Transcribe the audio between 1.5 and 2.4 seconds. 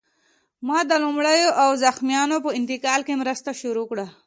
او زخمیانو